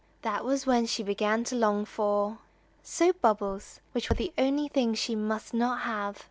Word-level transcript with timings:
That 0.23 0.43
was 0.43 0.65
when 0.65 0.87
she 0.87 1.03
began 1.03 1.43
to 1.43 1.55
long 1.55 1.85
for 1.85 2.39
soap 2.81 3.21
bubbles, 3.21 3.81
which 3.91 4.09
were 4.09 4.15
the 4.15 4.33
only 4.35 4.67
things 4.67 4.97
she 4.97 5.15
must 5.15 5.53
not 5.53 5.81
have. 5.81 6.17